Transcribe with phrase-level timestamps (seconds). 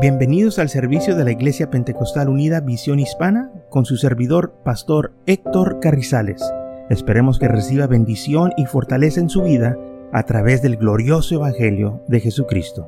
[0.00, 5.80] Bienvenidos al servicio de la Iglesia Pentecostal Unida Visión Hispana con su servidor, Pastor Héctor
[5.80, 6.40] Carrizales.
[6.88, 9.76] Esperemos que reciba bendición y fortaleza en su vida
[10.12, 12.86] a través del glorioso Evangelio de Jesucristo.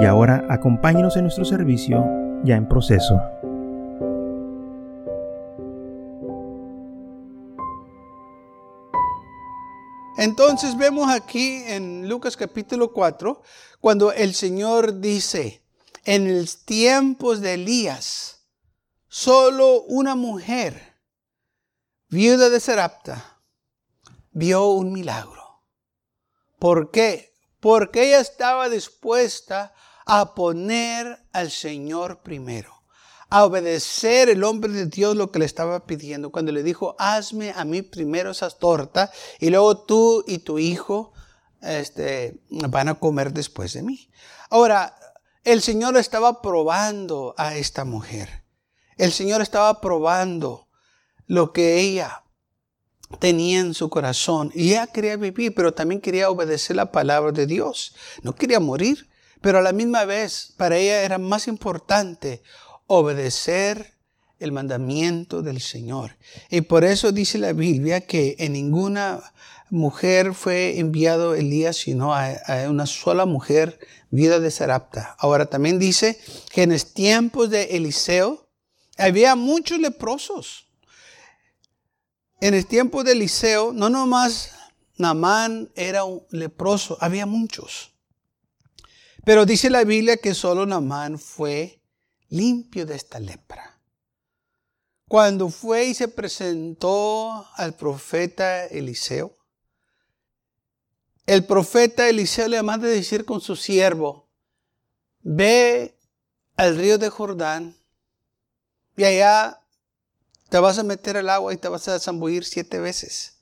[0.00, 2.02] Y ahora acompáñenos en nuestro servicio
[2.44, 3.20] ya en proceso.
[10.16, 13.42] Entonces vemos aquí en Lucas capítulo 4,
[13.80, 15.60] cuando el Señor dice,
[16.08, 18.46] en los tiempos de Elías,
[19.08, 20.94] solo una mujer,
[22.08, 23.42] viuda de Serapta,
[24.30, 25.66] vio un milagro.
[26.58, 27.34] ¿Por qué?
[27.60, 29.74] Porque ella estaba dispuesta
[30.06, 32.72] a poner al Señor primero,
[33.28, 36.32] a obedecer el hombre de Dios lo que le estaba pidiendo.
[36.32, 41.12] Cuando le dijo, hazme a mí primero esas tortas y luego tú y tu hijo
[41.60, 44.08] este, van a comer después de mí.
[44.48, 44.98] Ahora,
[45.44, 48.44] el Señor estaba probando a esta mujer.
[48.96, 50.68] El Señor estaba probando
[51.26, 52.24] lo que ella
[53.18, 54.50] tenía en su corazón.
[54.54, 57.94] Y ella quería vivir, pero también quería obedecer la palabra de Dios.
[58.22, 59.08] No quería morir,
[59.40, 62.42] pero a la misma vez para ella era más importante
[62.86, 63.94] obedecer
[64.38, 66.16] el mandamiento del Señor.
[66.50, 69.20] Y por eso dice la Biblia que en ninguna
[69.70, 72.36] mujer fue enviado Elías, sino a,
[72.68, 73.78] una sola mujer,
[74.10, 75.16] vida de Sarapta.
[75.18, 76.18] Ahora también dice
[76.50, 78.48] que en los tiempos de Eliseo
[78.96, 80.66] había muchos leprosos.
[82.40, 84.50] En el tiempo de Eliseo, no nomás
[84.96, 87.92] Namán era un leproso, había muchos.
[89.24, 91.80] Pero dice la Biblia que solo Namán fue
[92.28, 93.78] limpio de esta lepra.
[95.08, 99.37] Cuando fue y se presentó al profeta Eliseo,
[101.28, 104.30] el profeta Eliseo le manda decir con su siervo,
[105.20, 105.94] ve
[106.56, 107.76] al río de Jordán
[108.96, 109.60] y allá
[110.48, 113.40] te vas a meter al agua y te vas a zambullir siete veces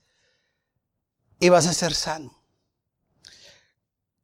[1.39, 2.37] y vas a ser sano.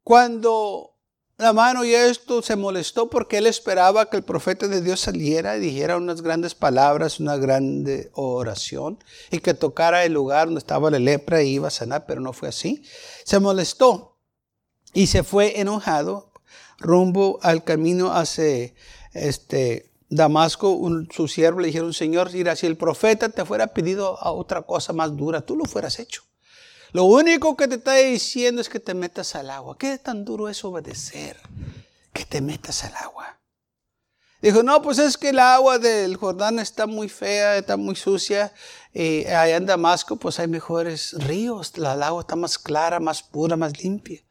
[0.03, 0.92] Cuando
[1.37, 5.57] la mano y esto se molestó porque él esperaba que el profeta de Dios saliera
[5.57, 10.91] y dijera unas grandes palabras, una grande oración y que tocara el lugar donde estaba
[10.91, 12.83] la lepra y iba a sanar, pero no fue así.
[13.25, 14.17] Se molestó
[14.93, 16.31] y se fue enojado
[16.77, 18.73] rumbo al camino hacia
[19.13, 20.79] este, Damasco.
[21.09, 24.93] su siervo le dijeron, Señor, mira, si el profeta te fuera pedido a otra cosa
[24.93, 26.23] más dura, tú lo fueras hecho.
[26.93, 29.77] Lo único que te está diciendo es que te metas al agua.
[29.77, 31.37] ¿Qué tan duro es obedecer?
[32.13, 33.39] Que te metas al agua.
[34.43, 38.53] Dijo, no, pues es que el agua del Jordán está muy fea, está muy sucia.
[38.93, 41.75] Y allá en Damasco, pues hay mejores ríos.
[41.79, 44.21] La agua está más clara, más pura, más limpia.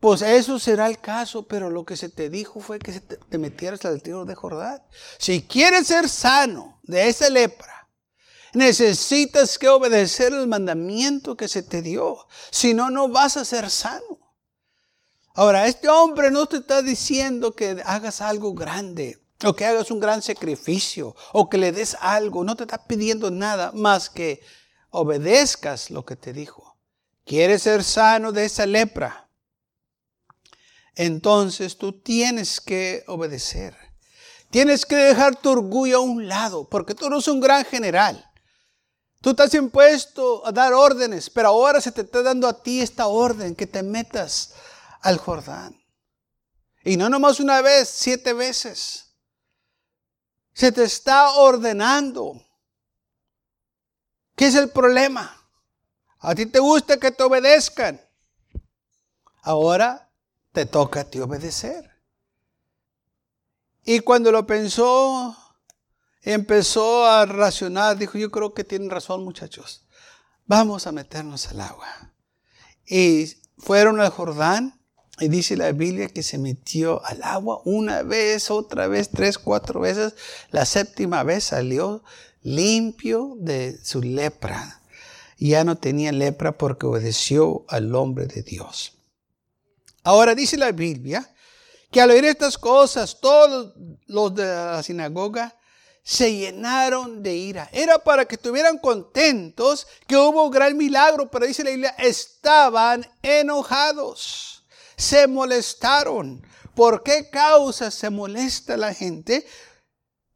[0.00, 3.84] Pues eso será el caso, pero lo que se te dijo fue que te metieras
[3.84, 4.82] al río de Jordán.
[5.18, 7.83] Si quieres ser sano de esa lepra,
[8.54, 12.26] Necesitas que obedecer el mandamiento que se te dio.
[12.50, 14.18] Si no, no vas a ser sano.
[15.34, 19.98] Ahora, este hombre no te está diciendo que hagas algo grande o que hagas un
[19.98, 22.44] gran sacrificio o que le des algo.
[22.44, 24.40] No te está pidiendo nada más que
[24.90, 26.78] obedezcas lo que te dijo.
[27.24, 29.28] ¿Quieres ser sano de esa lepra?
[30.94, 33.76] Entonces tú tienes que obedecer.
[34.50, 38.30] Tienes que dejar tu orgullo a un lado, porque tú no eres un gran general.
[39.24, 43.06] Tú estás impuesto a dar órdenes, pero ahora se te está dando a ti esta
[43.06, 44.52] orden, que te metas
[45.00, 45.82] al Jordán.
[46.82, 49.14] Y no nomás una vez, siete veces.
[50.52, 52.34] Se te está ordenando.
[54.36, 55.34] ¿Qué es el problema?
[56.18, 57.98] A ti te gusta que te obedezcan.
[59.40, 60.10] Ahora
[60.52, 61.90] te toca a ti obedecer.
[63.86, 65.34] Y cuando lo pensó
[66.24, 69.84] empezó a racionar, dijo, yo creo que tienen razón muchachos,
[70.46, 72.12] vamos a meternos al agua.
[72.86, 73.26] Y
[73.58, 74.80] fueron al Jordán
[75.20, 79.80] y dice la Biblia que se metió al agua una vez, otra vez, tres, cuatro
[79.80, 80.14] veces.
[80.50, 82.02] La séptima vez salió
[82.42, 84.80] limpio de su lepra.
[85.38, 88.98] Ya no tenía lepra porque obedeció al hombre de Dios.
[90.02, 91.30] Ahora dice la Biblia
[91.90, 93.72] que al oír estas cosas, todos
[94.06, 95.56] los de la sinagoga
[96.04, 97.70] se llenaron de ira.
[97.72, 103.06] Era para que estuvieran contentos que hubo un gran milagro, pero dice la Biblia, estaban
[103.22, 104.64] enojados,
[104.96, 106.46] se molestaron.
[106.74, 109.46] ¿Por qué causa se molesta la gente?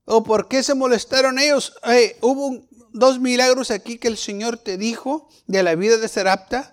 [0.07, 1.75] ¿O por qué se molestaron ellos?
[2.23, 6.73] hubo dos milagros aquí que el Señor te dijo de la vida de Serapta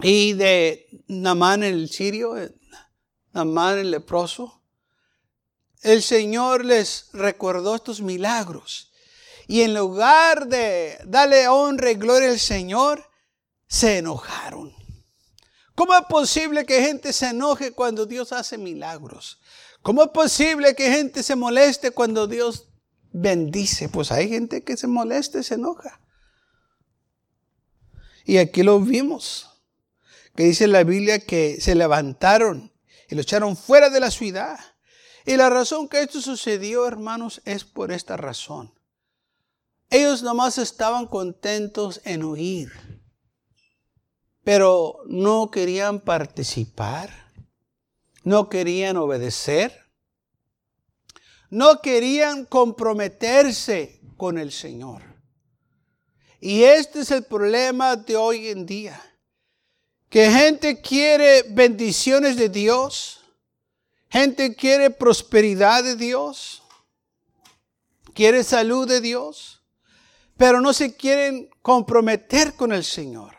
[0.00, 2.36] y de Namán el sirio,
[3.32, 4.61] Namán el leproso.
[5.82, 8.92] El Señor les recordó estos milagros.
[9.48, 13.10] Y en lugar de darle honra y gloria al Señor,
[13.66, 14.74] se enojaron.
[15.74, 19.40] ¿Cómo es posible que gente se enoje cuando Dios hace milagros?
[19.82, 22.68] ¿Cómo es posible que gente se moleste cuando Dios
[23.10, 23.88] bendice?
[23.88, 26.00] Pues hay gente que se molesta y se enoja.
[28.24, 29.50] Y aquí lo vimos,
[30.36, 32.72] que dice la Biblia que se levantaron
[33.08, 34.58] y lo echaron fuera de la ciudad.
[35.24, 38.72] Y la razón que esto sucedió, hermanos, es por esta razón.
[39.90, 42.72] Ellos nomás estaban contentos en huir,
[44.42, 47.22] pero no querían participar
[48.24, 49.86] no querían obedecer,
[51.50, 55.02] no querían comprometerse con el Señor.
[56.40, 59.00] Y este es el problema de hoy en día,
[60.08, 63.21] que gente quiere bendiciones de Dios,
[64.12, 66.62] gente quiere prosperidad de Dios,
[68.12, 69.62] quiere salud de Dios,
[70.36, 73.34] pero no se quieren comprometer con el Señor.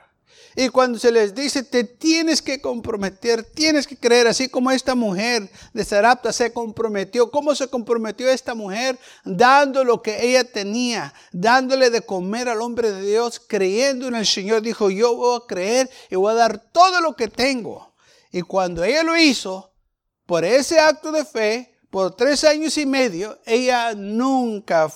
[0.56, 4.96] Y cuando se les dice, te tienes que comprometer, tienes que creer, así como esta
[4.96, 7.30] mujer de Sarapta se comprometió.
[7.30, 8.98] ¿Cómo se comprometió esta mujer?
[9.26, 14.28] Dando lo que ella tenía, dándole de comer al hombre de Dios, creyendo en el
[14.28, 14.62] Señor.
[14.62, 17.94] Dijo, yo voy a creer y voy a dar todo lo que tengo.
[18.32, 19.73] Y cuando ella lo hizo,
[20.26, 24.90] por ese acto de fe, por tres años y medio, ella nunca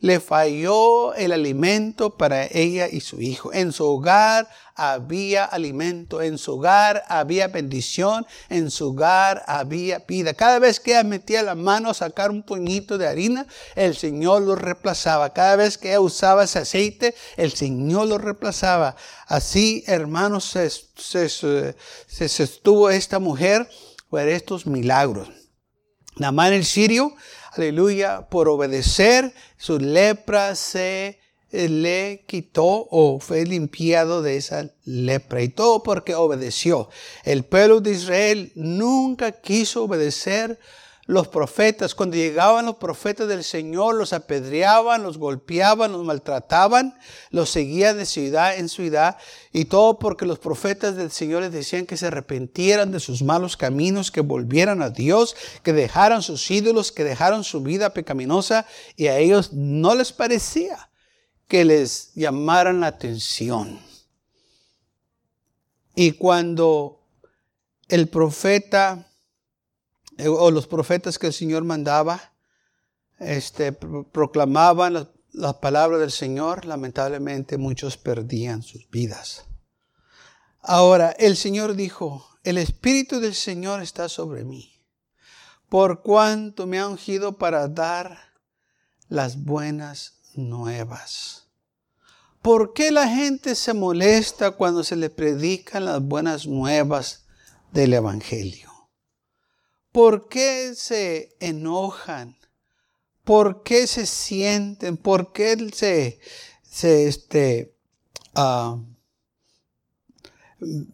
[0.00, 3.54] le falló el alimento para ella y su hijo.
[3.54, 10.34] En su hogar había alimento, en su hogar había bendición, en su hogar había vida.
[10.34, 13.46] Cada vez que ella metía la mano a sacar un puñito de harina,
[13.76, 15.32] el Señor lo reemplazaba.
[15.32, 18.96] Cada vez que ella usaba ese aceite, el Señor lo reemplazaba.
[19.26, 23.66] Así, hermanos, se, se, sostuvo esta mujer
[24.22, 25.28] estos milagros.
[26.16, 27.14] Namán el sirio,
[27.52, 31.18] aleluya, por obedecer, su lepra se
[31.50, 35.42] le quitó o fue limpiado de esa lepra.
[35.42, 36.88] Y todo porque obedeció.
[37.24, 40.58] El pueblo de Israel nunca quiso obedecer
[41.06, 41.94] los profetas.
[41.94, 46.98] Cuando llegaban los profetas del Señor, los apedreaban, los golpeaban, los maltrataban,
[47.30, 49.18] los seguían de ciudad en ciudad.
[49.52, 53.56] Y todo porque los profetas del Señor les decían que se arrepintieran de sus malos
[53.56, 58.66] caminos, que volvieran a Dios, que dejaran sus ídolos, que dejaran su vida pecaminosa.
[58.96, 60.90] Y a ellos no les parecía
[61.48, 63.78] que les llamaran la atención.
[65.94, 67.06] Y cuando
[67.88, 69.06] el profeta
[70.18, 72.34] o los profetas que el Señor mandaba
[73.18, 79.44] este, proclamaban la, la palabra del Señor, lamentablemente muchos perdían sus vidas.
[80.60, 84.80] Ahora, el Señor dijo, el Espíritu del Señor está sobre mí,
[85.68, 88.18] por cuanto me ha ungido para dar
[89.08, 91.48] las buenas nuevas.
[92.40, 97.24] ¿Por qué la gente se molesta cuando se le predican las buenas nuevas
[97.72, 98.73] del Evangelio?
[99.94, 102.36] ¿Por qué se enojan?
[103.22, 104.96] ¿Por qué se sienten?
[104.96, 106.18] ¿Por qué se,
[106.68, 107.76] se este,
[108.34, 108.82] uh,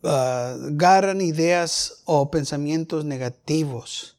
[0.06, 4.18] agarran ideas o pensamientos negativos?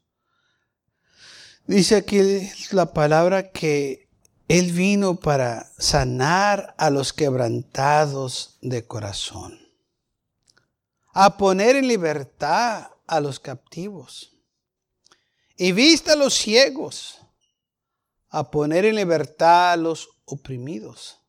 [1.67, 4.09] Dice aquí la palabra que
[4.47, 9.59] él vino para sanar a los quebrantados de corazón,
[11.13, 14.30] a poner en libertad a los captivos
[15.63, 17.21] y vista a los ciegos,
[18.29, 21.19] a poner en libertad a los oprimidos,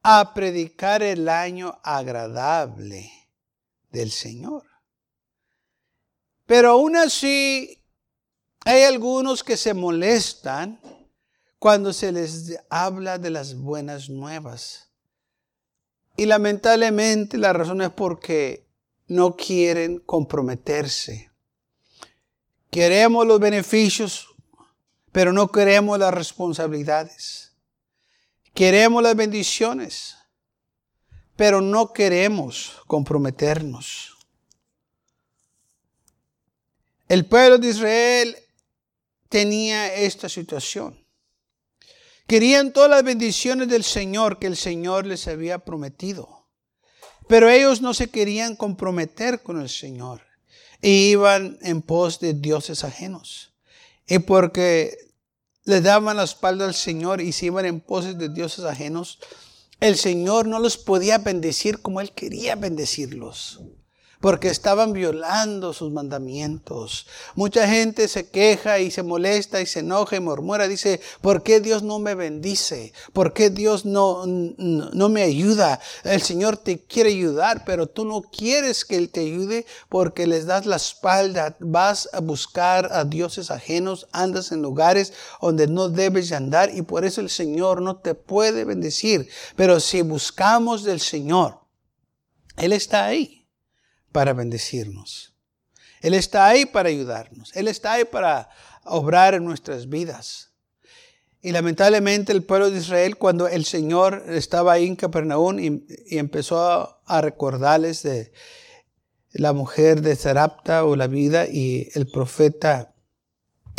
[0.00, 3.10] a predicar el año agradable
[3.90, 4.62] del Señor.
[6.46, 7.84] Pero aún así
[8.64, 10.80] hay algunos que se molestan
[11.58, 14.92] cuando se les habla de las buenas nuevas.
[16.16, 18.68] Y lamentablemente la razón es porque
[19.08, 21.27] no quieren comprometerse.
[22.70, 24.28] Queremos los beneficios,
[25.12, 27.52] pero no queremos las responsabilidades.
[28.54, 30.16] Queremos las bendiciones,
[31.36, 34.16] pero no queremos comprometernos.
[37.08, 38.36] El pueblo de Israel
[39.28, 40.98] tenía esta situación.
[42.26, 46.46] Querían todas las bendiciones del Señor que el Señor les había prometido.
[47.26, 50.27] Pero ellos no se querían comprometer con el Señor.
[50.80, 53.54] E iban en pos de dioses ajenos.
[54.06, 54.96] Y porque
[55.64, 59.18] le daban la espalda al Señor y se iban en pos de dioses ajenos,
[59.80, 63.60] el Señor no los podía bendecir como Él quería bendecirlos.
[64.20, 67.06] Porque estaban violando sus mandamientos.
[67.34, 71.60] Mucha gente se queja y se molesta y se enoja y murmura, dice, ¿por qué
[71.60, 72.92] Dios no me bendice?
[73.12, 75.80] ¿Por qué Dios no, no, me ayuda?
[76.02, 80.46] El Señor te quiere ayudar, pero tú no quieres que Él te ayude porque les
[80.46, 86.28] das la espalda, vas a buscar a dioses ajenos, andas en lugares donde no debes
[86.28, 89.28] de andar y por eso el Señor no te puede bendecir.
[89.54, 91.60] Pero si buscamos del Señor,
[92.56, 93.37] Él está ahí
[94.12, 95.34] para bendecirnos.
[96.00, 97.54] Él está ahí para ayudarnos.
[97.54, 98.50] Él está ahí para
[98.84, 100.48] obrar en nuestras vidas.
[101.40, 105.86] Y lamentablemente el pueblo de Israel, cuando el Señor estaba ahí en Capernaum y,
[106.16, 108.32] empezó a, recordarles de
[109.32, 112.94] la mujer de Zarapta o la vida y el profeta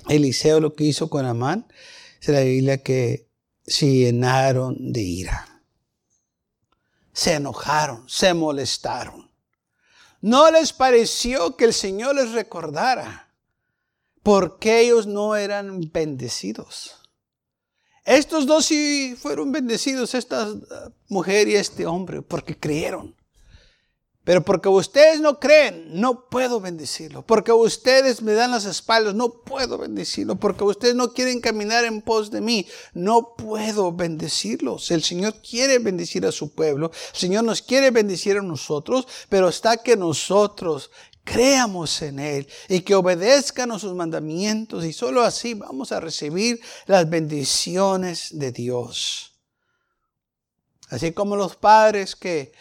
[0.07, 1.67] Eliseo lo que hizo con Amán,
[2.19, 3.27] se la Biblia que
[3.65, 5.61] se llenaron de ira.
[7.11, 9.28] Se enojaron, se molestaron.
[10.21, 13.29] No les pareció que el Señor les recordara
[14.23, 16.95] porque ellos no eran bendecidos.
[18.05, 20.47] Estos dos sí fueron bendecidos, esta
[21.07, 23.15] mujer y este hombre, porque creyeron.
[24.23, 27.25] Pero porque ustedes no creen, no puedo bendecirlo.
[27.25, 30.35] Porque ustedes me dan las espaldas, no puedo bendecirlo.
[30.35, 34.91] Porque ustedes no quieren caminar en pos de mí, no puedo bendecirlos.
[34.91, 36.91] El Señor quiere bendecir a su pueblo.
[37.13, 40.91] El Señor nos quiere bendecir a nosotros, pero está que nosotros
[41.23, 46.59] creamos en Él y que obedezcan a sus mandamientos y solo así vamos a recibir
[46.87, 49.39] las bendiciones de Dios.
[50.89, 52.51] Así como los padres que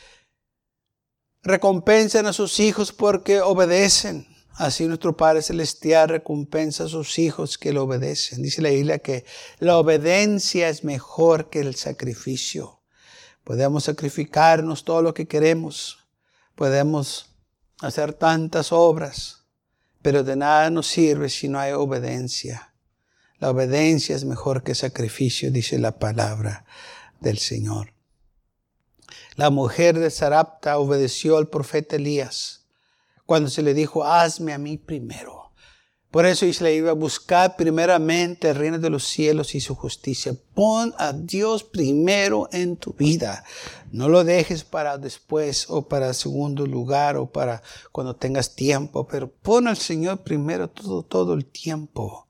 [1.42, 4.26] recompensan a sus hijos porque obedecen.
[4.54, 8.42] Así nuestro Padre Celestial recompensa a sus hijos que le obedecen.
[8.42, 9.25] Dice la Biblia que
[9.61, 12.83] la obediencia es mejor que el sacrificio.
[13.45, 16.09] Podemos sacrificarnos todo lo que queremos.
[16.57, 17.37] Podemos
[17.80, 19.45] hacer tantas obras,
[20.02, 22.75] pero de nada nos sirve si no hay obediencia.
[23.38, 26.64] La obediencia es mejor que sacrificio, dice la palabra
[27.21, 27.98] del Señor.
[29.38, 32.66] La mujer de Sarapta obedeció al profeta Elías
[33.25, 35.52] cuando se le dijo, hazme a mí primero.
[36.11, 40.35] Por eso le iba a buscar primeramente el reino de los cielos y su justicia.
[40.54, 43.45] Pon a Dios primero en tu vida.
[43.92, 49.30] No lo dejes para después o para segundo lugar o para cuando tengas tiempo, pero
[49.30, 52.27] pon al Señor primero todo, todo el tiempo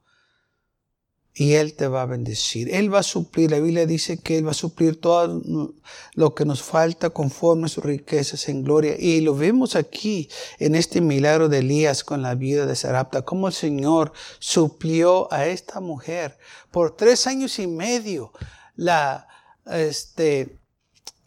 [1.38, 2.74] y Él te va a bendecir.
[2.74, 5.40] Él va a suplir, la Biblia dice que Él va a suplir todo
[6.14, 8.96] lo que nos falta conforme a sus riquezas en gloria.
[8.98, 10.28] Y lo vemos aquí
[10.58, 15.46] en este milagro de Elías con la vida de Sarapta, cómo el Señor suplió a
[15.46, 16.36] esta mujer
[16.72, 18.32] por tres años y medio
[18.74, 19.28] la,
[19.66, 20.58] este,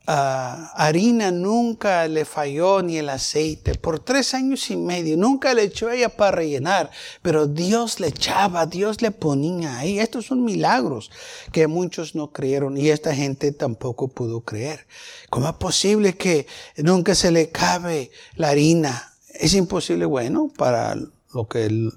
[0.05, 3.75] harina nunca le falló ni el aceite.
[3.75, 6.89] Por tres años y medio nunca le echó ella para rellenar,
[7.21, 9.99] pero Dios le echaba, Dios le ponía ahí.
[9.99, 11.11] Estos son milagros
[11.51, 14.87] que muchos no creyeron y esta gente tampoco pudo creer.
[15.29, 19.13] ¿Cómo es posible que nunca se le cabe la harina?
[19.33, 20.05] Es imposible.
[20.05, 20.95] Bueno, para
[21.33, 21.91] lo que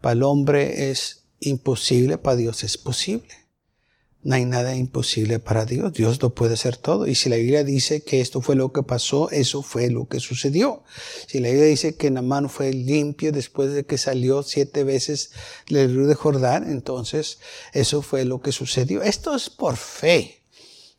[0.00, 3.43] para el hombre es imposible, para Dios es posible.
[4.24, 5.92] No hay nada imposible para Dios.
[5.92, 7.06] Dios lo puede hacer todo.
[7.06, 10.18] Y si la Biblia dice que esto fue lo que pasó, eso fue lo que
[10.18, 10.82] sucedió.
[11.26, 15.32] Si la Biblia dice que Namán fue limpio después de que salió siete veces
[15.68, 17.38] del río de Jordán, entonces
[17.74, 19.02] eso fue lo que sucedió.
[19.02, 20.42] Esto es por fe.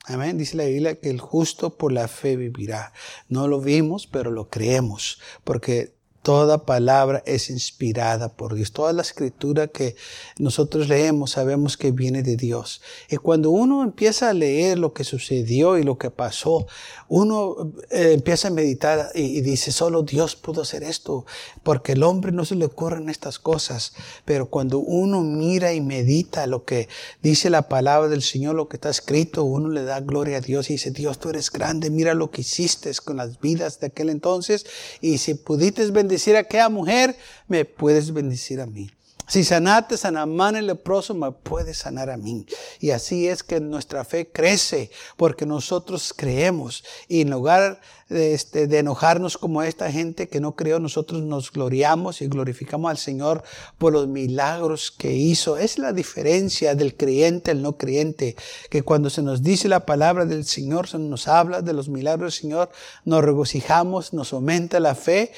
[0.06, 0.38] Amén.
[0.38, 2.94] Dice la Biblia que el justo por la fe vivirá.
[3.28, 5.20] No lo vimos, pero lo creemos.
[5.44, 5.95] Porque
[6.26, 8.72] Toda palabra es inspirada por Dios.
[8.72, 9.96] Toda la escritura que
[10.40, 12.82] nosotros leemos sabemos que viene de Dios.
[13.12, 16.66] Y cuando uno empieza a leer lo que sucedió y lo que pasó,
[17.10, 21.28] uno eh, empieza a meditar y, dice, solo Dios pudo hacer esto,
[21.62, 23.94] porque el hombre no se le ocurren estas cosas.
[24.26, 26.90] Pero cuando uno mira y medita lo que
[27.22, 30.72] dice la palabra del Señor, lo que está escrito, uno le da gloria a Dios
[30.72, 34.10] y dice, Dios, tú eres grande, mira lo que hiciste con las vidas de aquel
[34.10, 34.66] entonces.
[35.02, 35.84] Y si pudiste
[36.16, 37.16] bendecir a mujer,
[37.48, 38.90] me puedes bendecir a mí.
[39.28, 42.46] Si sanaste a leproso, me puedes sanar a mí.
[42.80, 46.84] Y así es que nuestra fe crece, porque nosotros creemos.
[47.08, 51.52] Y en lugar de, este, de enojarnos como esta gente que no creó, nosotros nos
[51.52, 53.44] gloriamos y glorificamos al Señor
[53.80, 55.58] por los milagros que hizo.
[55.58, 58.36] Es la diferencia del creyente al no creyente,
[58.70, 62.34] que cuando se nos dice la palabra del Señor, se nos habla de los milagros
[62.34, 62.70] del Señor,
[63.06, 65.32] nos regocijamos, nos aumenta la fe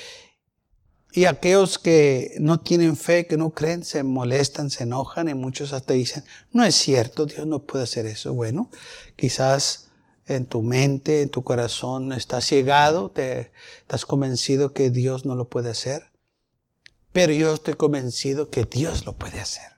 [1.12, 5.74] y aquellos que no tienen fe, que no creen, se molestan, se enojan y muchos
[5.74, 8.34] hasta dicen, no es cierto, Dios no puede hacer eso.
[8.34, 8.70] Bueno,
[9.16, 9.88] quizás
[10.28, 15.48] en tu mente, en tu corazón, estás ciegado, te, estás convencido que Dios no lo
[15.50, 16.12] puede hacer.
[17.14, 19.78] Pero yo estoy convencido que Dios lo puede hacer.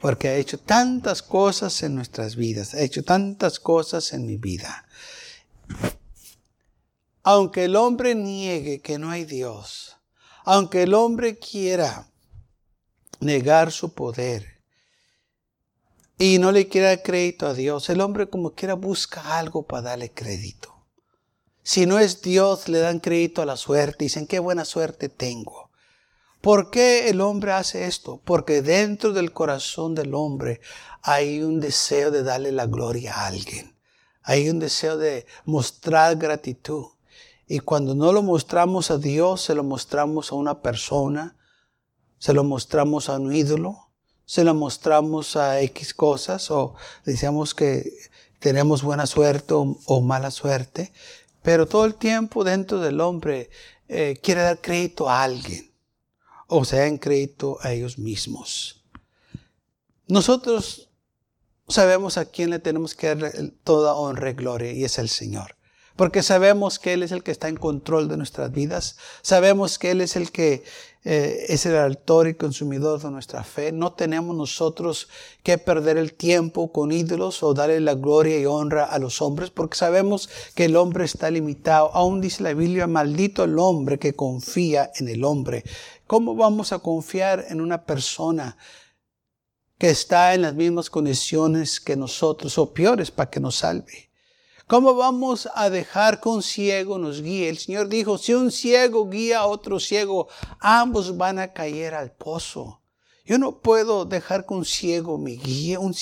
[0.00, 4.86] Porque ha hecho tantas cosas en nuestras vidas, ha hecho tantas cosas en mi vida.
[7.30, 9.98] Aunque el hombre niegue que no hay Dios,
[10.46, 12.08] aunque el hombre quiera
[13.20, 14.62] negar su poder,
[16.16, 17.90] y no le quiera crédito a Dios.
[17.90, 20.86] El hombre como quiera busca algo para darle crédito.
[21.62, 24.06] Si no es Dios, le dan crédito a la suerte.
[24.06, 25.70] Dicen, qué buena suerte tengo.
[26.40, 28.22] ¿Por qué el hombre hace esto?
[28.24, 30.62] Porque dentro del corazón del hombre
[31.02, 33.76] hay un deseo de darle la gloria a alguien.
[34.22, 36.86] Hay un deseo de mostrar gratitud.
[37.48, 41.36] Y cuando no lo mostramos a Dios, se lo mostramos a una persona,
[42.18, 43.88] se lo mostramos a un ídolo,
[44.26, 46.74] se la mostramos a X cosas o
[47.06, 47.90] decíamos que
[48.38, 50.92] tenemos buena suerte o, mala suerte,
[51.42, 53.48] pero todo el tiempo dentro del hombre
[53.88, 55.68] eh, quiere dar crédito a alguien
[56.48, 58.82] o sea, en crédito a ellos mismos.
[60.06, 60.88] Nosotros
[61.68, 63.32] sabemos a quién le tenemos que dar
[63.64, 65.57] toda honra y gloria y es el Señor
[65.98, 69.90] porque sabemos que Él es el que está en control de nuestras vidas, sabemos que
[69.90, 70.62] Él es el que
[71.02, 73.72] eh, es el autor y consumidor de nuestra fe.
[73.72, 75.08] No tenemos nosotros
[75.42, 79.50] que perder el tiempo con ídolos o darle la gloria y honra a los hombres,
[79.50, 81.90] porque sabemos que el hombre está limitado.
[81.92, 85.64] Aún dice la Biblia, maldito el hombre que confía en el hombre.
[86.06, 88.56] ¿Cómo vamos a confiar en una persona?
[89.78, 94.07] que está en las mismas condiciones que nosotros o peores para que nos salve.
[94.68, 97.48] ¿Cómo vamos a dejar que un ciego nos guíe?
[97.48, 100.28] El Señor dijo, si un ciego guía a otro ciego,
[100.60, 102.82] ambos van a caer al pozo.
[103.24, 105.94] Yo no puedo dejar que un ciego me guíe, un,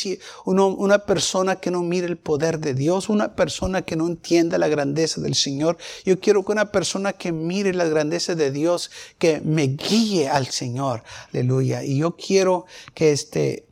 [0.44, 4.66] una persona que no mire el poder de Dios, una persona que no entienda la
[4.66, 5.76] grandeza del Señor.
[6.04, 10.48] Yo quiero que una persona que mire la grandeza de Dios, que me guíe al
[10.48, 11.04] Señor.
[11.32, 11.84] Aleluya.
[11.84, 13.65] Y yo quiero que este,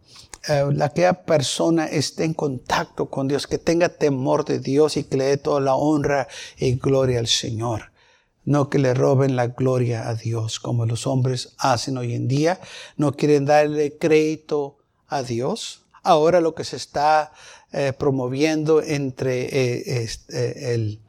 [0.47, 5.05] eh, la aquella persona esté en contacto con Dios, que tenga temor de Dios y
[5.05, 6.29] que le dé toda la honra
[6.59, 7.93] y gloria al Señor.
[8.45, 12.61] No que le roben la gloria a Dios como los hombres hacen hoy en día.
[12.99, 14.77] No quieren darle crédito
[15.07, 15.87] a Dios.
[16.03, 17.33] Ahora lo que se está
[17.73, 21.01] eh, promoviendo entre eh, este, el,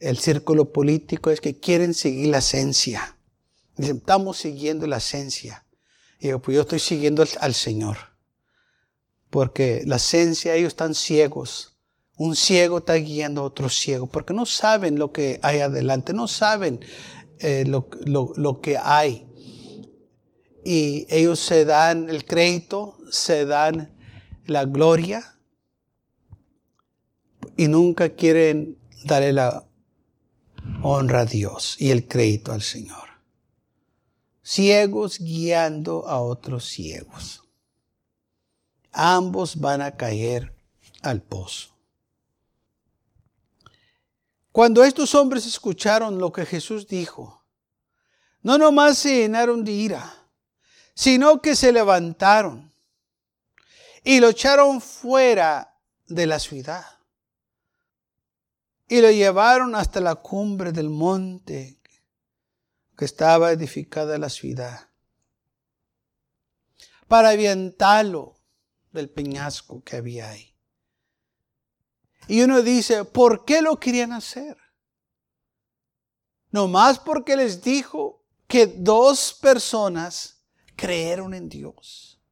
[0.00, 3.16] el círculo político es que quieren seguir la esencia.
[3.76, 5.64] Dicen, estamos siguiendo la esencia.
[6.18, 8.13] Y yo, pues yo estoy siguiendo al Señor
[9.34, 11.76] porque la esencia, ellos están ciegos.
[12.16, 16.28] Un ciego está guiando a otro ciego, porque no saben lo que hay adelante, no
[16.28, 16.78] saben
[17.40, 19.26] eh, lo, lo que hay.
[20.64, 23.92] Y ellos se dan el crédito, se dan
[24.46, 25.36] la gloria
[27.56, 29.66] y nunca quieren darle la
[30.80, 33.08] honra a Dios y el crédito al Señor.
[34.44, 37.43] Ciegos guiando a otros ciegos
[38.94, 40.54] ambos van a caer
[41.02, 41.74] al pozo.
[44.52, 47.44] Cuando estos hombres escucharon lo que Jesús dijo,
[48.42, 50.14] no nomás se llenaron de ira,
[50.94, 52.72] sino que se levantaron
[54.04, 55.76] y lo echaron fuera
[56.06, 56.84] de la ciudad
[58.86, 61.80] y lo llevaron hasta la cumbre del monte
[62.96, 64.88] que estaba edificada la ciudad
[67.08, 68.36] para avientarlo
[68.94, 70.54] del peñasco que había ahí.
[72.26, 74.56] Y uno dice, ¿por qué lo querían hacer?
[76.50, 82.22] Nomás porque les dijo que dos personas creyeron en Dios.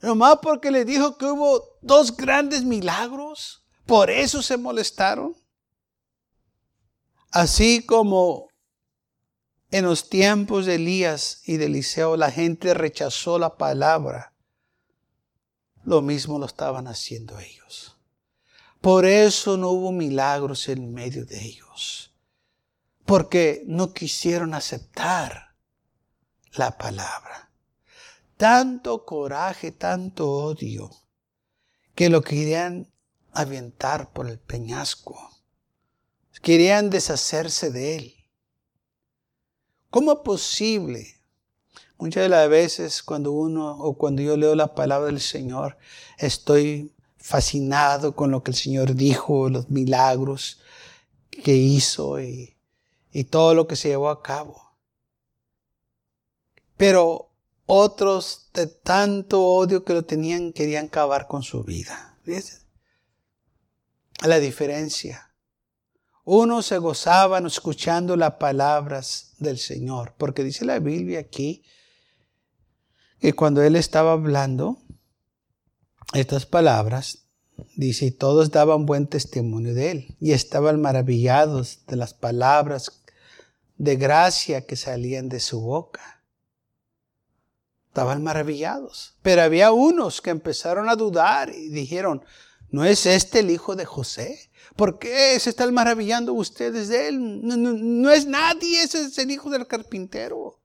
[0.00, 3.64] Nomás porque les dijo que hubo dos grandes milagros.
[3.86, 5.36] Por eso se molestaron.
[7.30, 8.48] Así como
[9.70, 14.31] en los tiempos de Elías y de Eliseo la gente rechazó la palabra
[15.84, 17.96] lo mismo lo estaban haciendo ellos.
[18.80, 22.12] Por eso no hubo milagros en medio de ellos.
[23.04, 25.54] Porque no quisieron aceptar
[26.52, 27.50] la palabra.
[28.36, 30.90] Tanto coraje, tanto odio,
[31.94, 32.92] que lo querían
[33.32, 35.30] aventar por el peñasco.
[36.42, 38.16] Querían deshacerse de él.
[39.90, 41.21] ¿Cómo posible
[42.02, 45.78] Muchas de las veces cuando uno o cuando yo leo la palabra del Señor,
[46.18, 50.60] estoy fascinado con lo que el Señor dijo, los milagros
[51.30, 52.56] que hizo y,
[53.30, 54.74] todo lo que se llevó a cabo.
[56.76, 57.30] Pero
[57.66, 62.18] otros de tanto odio que lo tenían querían acabar con su vida.
[64.26, 65.32] la diferencia.
[66.24, 71.62] Unos se gozaban escuchando las palabras del Señor, porque dice la Biblia aquí
[73.22, 74.78] que cuando Él estaba hablando
[76.12, 77.28] estas palabras,
[77.76, 83.04] dice, y todos daban buen testimonio de Él, y estaban maravillados de las palabras
[83.78, 86.24] de gracia que salían de su boca.
[87.86, 89.14] Estaban maravillados.
[89.22, 92.24] Pero había unos que empezaron a dudar y dijeron,
[92.70, 94.50] ¿no es este el hijo de José?
[94.74, 97.20] ¿Por qué se están maravillando ustedes de él?
[97.20, 100.61] No, es nadie, ese es el hijo del carpintero.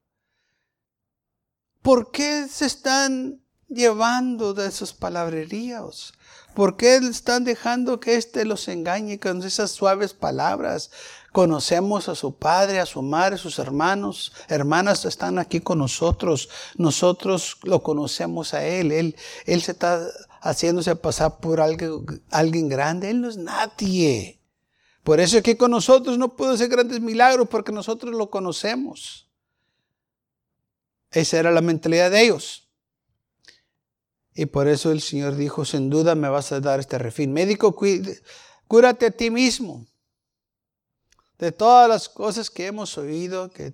[1.87, 6.11] ¿Por qué se están llevando de sus palabrerías?
[6.53, 10.91] ¿Por qué están dejando que éste los engañe con esas suaves palabras?
[11.31, 16.49] Conocemos a su padre, a su madre, sus hermanos, hermanas están aquí con nosotros.
[16.75, 18.91] Nosotros lo conocemos a él.
[18.91, 20.05] Él, él se está
[20.41, 23.11] haciéndose pasar por alguien, alguien grande.
[23.11, 24.41] Él no es nadie.
[25.05, 29.26] Por eso aquí con nosotros no puede hacer grandes milagros porque nosotros lo conocemos.
[31.11, 32.67] Esa era la mentalidad de ellos.
[34.33, 37.33] Y por eso el Señor dijo, sin duda me vas a dar este refín.
[37.33, 37.75] Médico,
[38.67, 39.87] cúrate a ti mismo
[41.39, 43.73] de todas las cosas que hemos oído, que,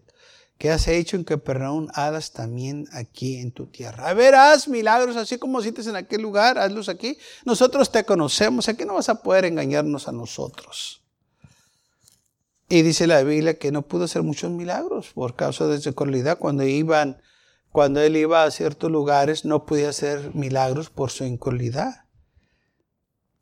[0.57, 4.07] que has hecho en Capernaum, hazlas también aquí en tu tierra.
[4.07, 7.17] A ver, haz milagros así como hiciste en aquel lugar, hazlos aquí.
[7.45, 11.02] Nosotros te conocemos, aquí no vas a poder engañarnos a nosotros.
[12.73, 16.39] Y dice la Biblia que no pudo hacer muchos milagros por causa de su coralidad.
[16.39, 17.21] Cuando iban,
[17.71, 22.05] cuando él iba a ciertos lugares, no podía hacer milagros por su incolidad.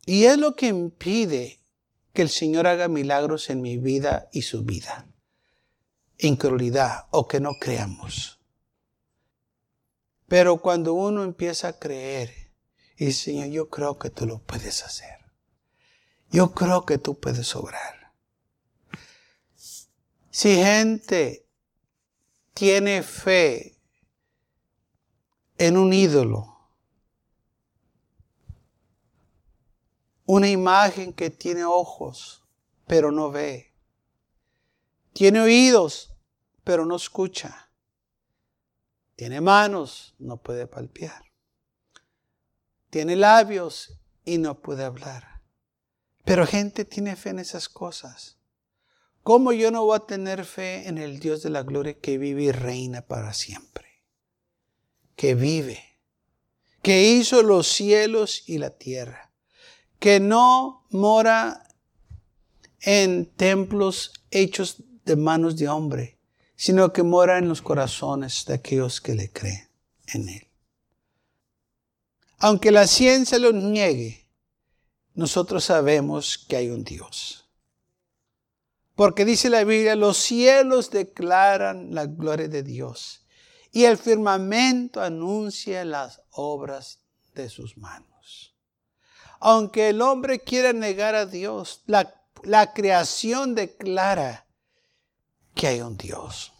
[0.06, 1.62] Y es lo que impide
[2.12, 5.08] que el Señor haga milagros en mi vida y su vida.
[6.18, 8.42] Incredulidad o que no creamos.
[10.28, 12.52] Pero cuando uno empieza a creer
[12.98, 15.20] y Señor, yo creo que tú lo puedes hacer.
[16.32, 18.01] Yo creo que tú puedes obrar.
[20.32, 21.48] Si gente
[22.54, 23.78] tiene fe
[25.58, 26.52] en un ídolo,
[30.34, 32.46] Una imagen que tiene ojos,
[32.88, 33.74] pero no ve.
[35.12, 36.16] Tiene oídos,
[36.64, 37.70] pero no escucha.
[39.18, 41.26] Tiene manos, no puede palpear.
[42.90, 45.42] Tiene labios y no puede hablar.
[46.24, 48.38] Pero gente tiene fe en esas cosas.
[49.24, 52.44] ¿Cómo yo no voy a tener fe en el Dios de la gloria que vive
[52.44, 54.04] y reina para siempre?
[55.16, 56.00] Que vive,
[56.82, 59.32] que hizo los cielos y la tierra
[60.02, 61.68] que no mora
[62.80, 66.18] en templos hechos de manos de hombre,
[66.56, 69.70] sino que mora en los corazones de aquellos que le creen
[70.08, 70.48] en Él.
[72.40, 74.28] Aunque la ciencia lo niegue,
[75.14, 77.41] nosotros sabemos que hay un Dios.
[79.02, 83.26] Porque dice la Biblia, los cielos declaran la gloria de Dios
[83.72, 87.00] y el firmamento anuncia las obras
[87.34, 88.56] de sus manos.
[89.40, 94.46] Aunque el hombre quiera negar a Dios, la, la creación declara
[95.56, 96.54] que hay un Dios.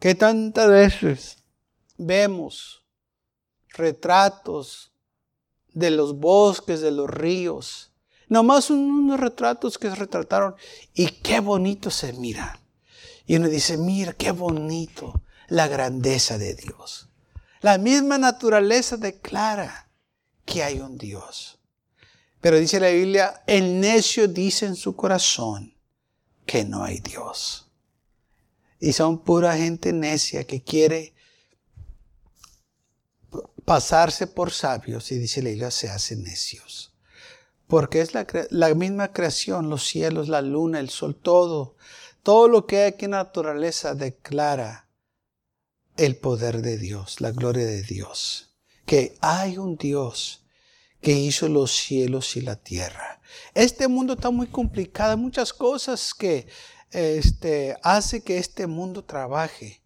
[0.00, 1.38] Que tantas veces
[1.96, 2.84] vemos
[3.68, 4.90] retratos
[5.68, 7.87] de los bosques, de los ríos,
[8.28, 10.54] nomás unos retratos que se retrataron
[10.94, 12.60] y qué bonito se mira.
[13.26, 17.08] Y uno dice, mira, qué bonito la grandeza de Dios.
[17.60, 19.90] La misma naturaleza declara
[20.44, 21.58] que hay un Dios.
[22.40, 25.74] Pero dice la Biblia, el necio dice en su corazón
[26.46, 27.68] que no hay Dios.
[28.80, 31.14] Y son pura gente necia que quiere
[33.64, 36.87] pasarse por sabios y dice la Biblia, se hacen necios.
[37.68, 41.76] Porque es la, la, misma creación, los cielos, la luna, el sol, todo.
[42.24, 44.88] Todo lo que hay aquí en la naturaleza declara
[45.96, 48.48] el poder de Dios, la gloria de Dios
[48.88, 50.42] que hay un Dios
[51.00, 53.20] que hizo los cielos y la tierra.
[53.54, 56.48] Este mundo está muy complicado, muchas cosas que
[56.90, 59.82] este, hace que este mundo trabaje.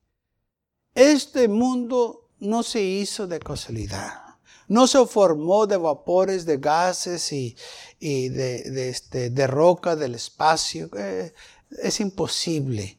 [0.95, 4.32] Este mundo no se hizo de casualidad.
[4.73, 7.55] No se formó de vapores, de gases y,
[8.01, 10.89] de, este, de roca del espacio.
[10.97, 11.35] Eh,
[11.83, 12.99] es imposible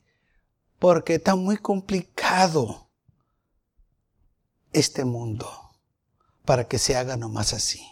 [0.78, 2.92] porque está muy complicado
[4.72, 5.50] este mundo
[6.46, 7.84] para que se haga nomás así.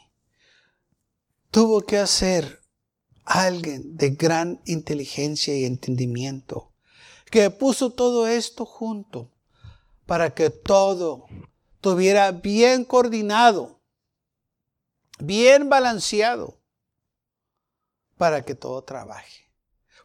[1.49, 2.61] Tuvo que hacer
[3.25, 6.71] alguien de gran inteligencia y entendimiento
[7.31, 9.31] que puso todo esto junto
[10.05, 11.25] para que todo
[11.81, 13.81] tuviera bien coordinado
[15.21, 16.59] bien balanceado
[18.17, 19.49] para que todo trabaje.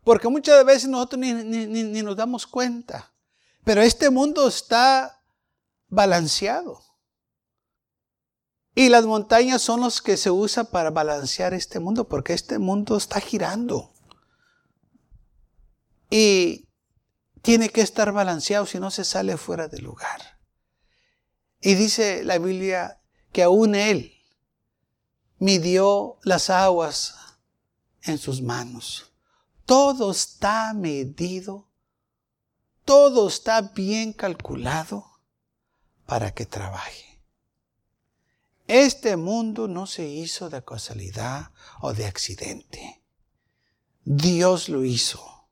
[0.04, 3.12] Porque muchas veces nosotros ni, nos damos cuenta.
[3.64, 5.22] Pero este mundo está
[5.88, 6.80] balanceado.
[8.74, 12.96] Y las montañas son los que se usa para balancear este mundo, porque este mundo
[12.96, 13.92] está girando.
[16.10, 16.68] Y
[17.42, 20.35] tiene que estar balanceado, si no se sale fuera del lugar.
[21.60, 23.00] Y dice la Biblia
[23.32, 24.12] que aún Él
[25.38, 27.14] midió las aguas
[28.02, 29.12] en sus manos.
[29.64, 31.68] Todo está medido,
[32.84, 35.04] todo está bien calculado
[36.06, 37.20] para que trabaje.
[38.68, 43.02] Este mundo no se hizo de casualidad o de accidente.
[44.04, 45.48] Dios lo hizo.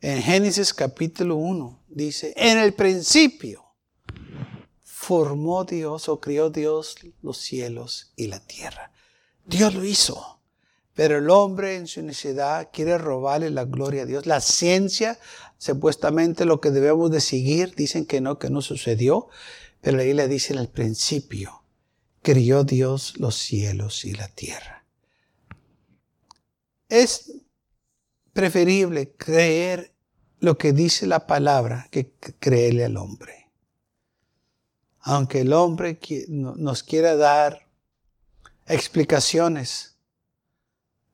[0.00, 3.65] En Génesis capítulo 1 dice, en el principio
[5.06, 8.90] formó Dios o crió Dios los cielos y la tierra.
[9.44, 10.40] Dios lo hizo.
[10.94, 14.26] Pero el hombre en su necesidad quiere robarle la gloria a Dios.
[14.26, 15.16] La ciencia,
[15.58, 19.28] supuestamente lo que debemos de seguir, dicen que no, que no sucedió.
[19.80, 21.62] Pero la Biblia dice en el principio,
[22.22, 24.84] crió Dios los cielos y la tierra.
[26.88, 27.32] Es
[28.32, 29.94] preferible creer
[30.40, 33.45] lo que dice la palabra que creerle al hombre.
[35.08, 37.68] Aunque el hombre nos quiera dar
[38.66, 39.94] explicaciones,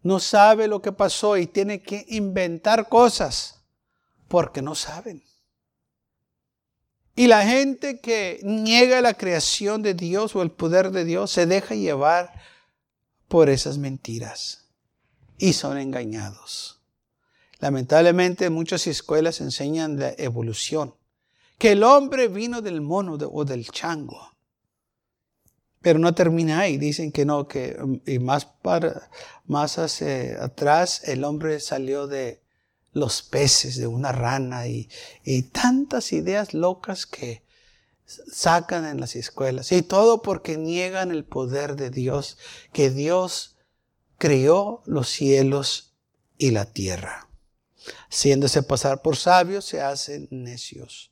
[0.03, 3.61] no sabe lo que pasó y tiene que inventar cosas
[4.29, 5.23] porque no saben.
[7.15, 11.45] Y la gente que niega la creación de Dios o el poder de Dios se
[11.45, 12.33] deja llevar
[13.29, 14.69] por esas mentiras
[15.37, 16.81] y son engañados.
[17.59, 20.95] Lamentablemente muchas escuelas enseñan la evolución,
[21.63, 24.33] que el hombre vino del mono o del chango.
[25.81, 29.09] Pero no termina ahí, dicen que no, que y más, para,
[29.45, 32.43] más hacia atrás el hombre salió de
[32.91, 34.89] los peces de una rana y,
[35.53, 37.45] tantas ideas locas que
[38.07, 39.71] sacan en las escuelas.
[39.71, 42.39] Y todo porque niegan el poder de Dios,
[42.73, 43.57] que Dios
[44.19, 45.95] creó los cielos
[46.39, 47.29] y la tierra.
[48.09, 51.12] Siéndose pasar por sabios, se hacen necios.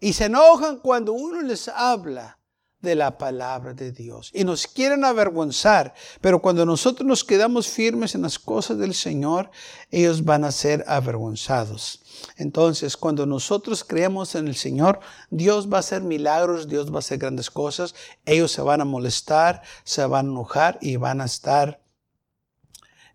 [0.00, 2.38] Y se enojan cuando uno les habla
[2.84, 4.30] de la palabra de Dios.
[4.32, 9.50] Y nos quieren avergonzar, pero cuando nosotros nos quedamos firmes en las cosas del Señor,
[9.90, 12.02] ellos van a ser avergonzados.
[12.36, 16.98] Entonces, cuando nosotros creemos en el Señor, Dios va a hacer milagros, Dios va a
[17.00, 17.94] hacer grandes cosas.
[18.24, 21.82] Ellos se van a molestar, se van a enojar y van a estar,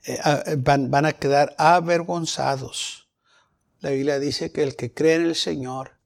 [0.04, 0.20] eh,
[0.58, 3.08] van, van a quedar avergonzados.
[3.80, 5.99] La Biblia dice que el que cree en el Señor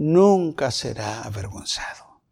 [0.00, 2.22] nunca será avergonzado.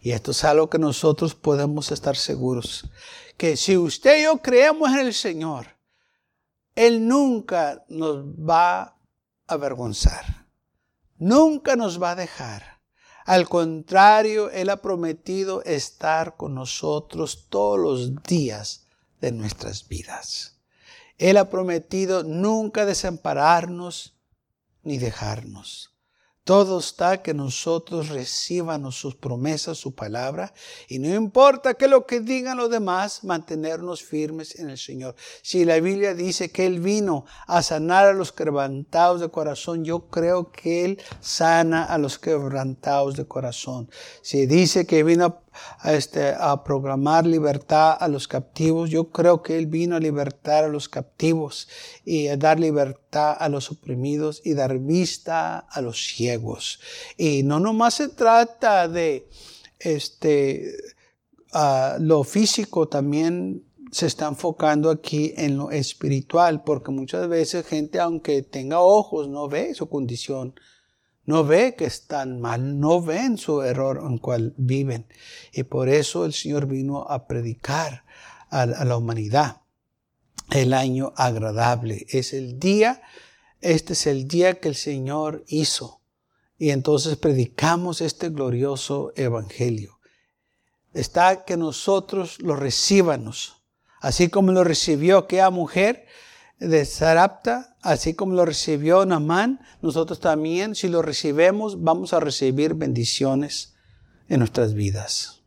[0.00, 2.88] Y esto es algo que nosotros podemos estar seguros.
[3.36, 5.66] Que si usted y yo creemos en el Señor,
[6.76, 8.98] Él nunca nos va a
[9.48, 10.46] avergonzar.
[11.18, 12.80] Nunca nos va a dejar.
[13.24, 18.86] Al contrario, Él ha prometido estar con nosotros todos los días
[19.20, 20.60] de nuestras vidas.
[21.18, 24.14] Él ha prometido nunca desampararnos
[24.84, 25.95] ni dejarnos.
[26.46, 30.54] Todo está que nosotros recibamos sus promesas, su palabra,
[30.86, 35.16] y no importa que lo que digan los demás, mantenernos firmes en el Señor.
[35.42, 40.06] Si la Biblia dice que Él vino a sanar a los quebrantados de corazón, yo
[40.08, 43.90] creo que Él sana a los quebrantados de corazón.
[44.22, 45.42] Si dice que vino a,
[45.84, 48.90] este, a programar libertad a los captivos.
[48.90, 51.68] Yo creo que Él vino a libertar a los captivos
[52.04, 56.80] y a dar libertad a los oprimidos y dar vista a los ciegos.
[57.16, 59.28] Y no nomás se trata de
[59.78, 60.72] este,
[61.98, 68.42] lo físico, también se está enfocando aquí en lo espiritual, porque muchas veces gente, aunque
[68.42, 70.54] tenga ojos, no ve su condición
[71.26, 75.06] no ve que están mal, no ven su error en cual viven.
[75.52, 78.04] Y por eso el Señor vino a predicar
[78.48, 79.60] a, la humanidad
[80.50, 82.06] el año agradable.
[82.08, 83.02] Es el día,
[83.60, 86.00] este es el día que el Señor hizo.
[86.58, 89.98] Y entonces predicamos este glorioso evangelio.
[90.94, 93.62] Está que nosotros lo recíbanos.
[94.00, 96.06] Así como lo recibió aquella mujer,
[96.58, 102.74] de Sarapta, así como lo recibió Namán, nosotros también, si lo recibemos, vamos a recibir
[102.74, 103.74] bendiciones
[104.28, 105.42] en nuestras vidas.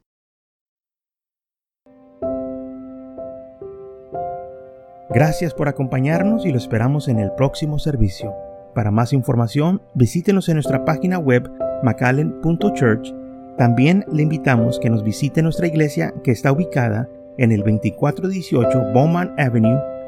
[5.09, 8.35] Gracias por acompañarnos y lo esperamos en el próximo servicio.
[8.75, 11.49] Para más información, visítenos en nuestra página web
[11.83, 13.11] macallen.church.
[13.57, 19.33] También le invitamos que nos visite nuestra iglesia que está ubicada en el 2418 Bowman
[19.39, 19.79] Avenue